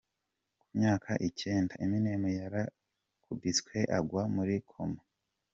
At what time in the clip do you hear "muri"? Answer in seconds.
4.35-4.55